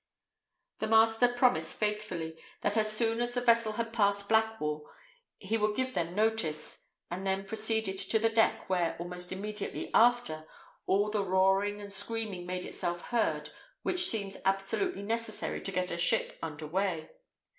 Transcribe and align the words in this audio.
The 0.79 0.87
master 0.87 1.27
promised 1.27 1.77
faithfully, 1.77 2.35
that 2.61 2.75
as 2.75 2.91
soon 2.91 3.21
as 3.21 3.35
the 3.35 3.41
vessel 3.41 3.73
had 3.73 3.93
passed 3.93 4.27
Blackwall 4.27 4.89
he 5.37 5.59
would 5.59 5.75
give 5.75 5.93
them 5.93 6.15
notice, 6.15 6.87
and 7.11 7.23
then 7.23 7.45
proceeded 7.45 7.99
to 7.99 8.17
the 8.17 8.31
deck, 8.31 8.67
where, 8.67 8.95
almost 8.97 9.31
immediately 9.31 9.91
after, 9.93 10.47
all 10.87 11.11
the 11.11 11.23
roaring 11.23 11.79
and 11.81 11.93
screaming 11.93 12.47
made 12.47 12.65
itself 12.65 13.01
heard 13.11 13.51
which 13.83 14.09
seems 14.09 14.37
absolutely 14.43 15.03
necessary 15.03 15.61
to 15.61 15.71
get 15.71 15.91
a 15.91 15.99
ship 15.99 16.35
under 16.41 16.65
way. 16.65 17.11